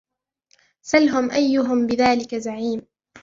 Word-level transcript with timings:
سَلْهُم 0.81 1.31
أَيُّهُم 1.31 1.87
بِذَلِكَ 1.87 2.35
زَعِيمٌ 2.35 2.81